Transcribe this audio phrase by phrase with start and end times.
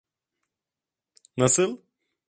[1.37, 1.77] Nasıl...